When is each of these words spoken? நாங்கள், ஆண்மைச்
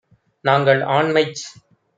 நாங்கள், 0.45 0.81
ஆண்மைச் 0.87 1.43